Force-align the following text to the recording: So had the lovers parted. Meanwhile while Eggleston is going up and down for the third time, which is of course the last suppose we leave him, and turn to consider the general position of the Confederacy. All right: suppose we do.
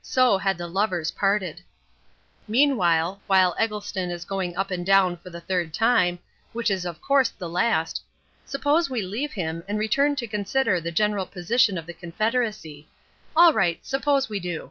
So 0.00 0.38
had 0.38 0.56
the 0.56 0.66
lovers 0.66 1.10
parted. 1.10 1.60
Meanwhile 2.48 3.20
while 3.26 3.54
Eggleston 3.58 4.08
is 4.10 4.24
going 4.24 4.56
up 4.56 4.70
and 4.70 4.86
down 4.86 5.18
for 5.18 5.28
the 5.28 5.42
third 5.42 5.74
time, 5.74 6.20
which 6.54 6.70
is 6.70 6.86
of 6.86 7.02
course 7.02 7.28
the 7.28 7.50
last 7.50 8.00
suppose 8.46 8.88
we 8.88 9.02
leave 9.02 9.32
him, 9.34 9.62
and 9.68 9.78
turn 9.92 10.16
to 10.16 10.26
consider 10.26 10.80
the 10.80 10.90
general 10.90 11.26
position 11.26 11.76
of 11.76 11.84
the 11.84 11.92
Confederacy. 11.92 12.88
All 13.36 13.52
right: 13.52 13.78
suppose 13.84 14.30
we 14.30 14.40
do. 14.40 14.70